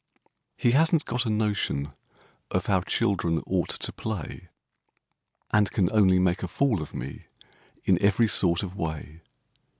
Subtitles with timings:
[0.57, 1.91] He hasn't got a notion
[2.49, 4.49] of how children ought to play,
[5.53, 7.27] And can only make a fool of me
[7.83, 9.21] in every sort of way.